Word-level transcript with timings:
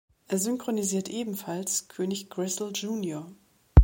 Er 0.29 0.39
synchronisiert 0.39 1.09
ebenfalls 1.09 1.87
König 1.87 2.31
Gristle 2.31 2.71
Jr. 2.71 3.31